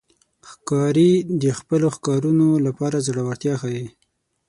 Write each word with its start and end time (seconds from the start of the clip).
ښکاري 0.49 1.11
د 1.41 1.43
خپلو 1.59 1.87
ښکارونو 1.95 2.47
لپاره 2.65 3.03
زړورتیا 3.07 3.53
ښيي. 3.61 3.85